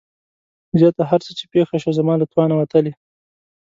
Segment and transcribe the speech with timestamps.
[0.79, 2.91] زياته هر څه چې پېښه شوه زما له توانه وتلې.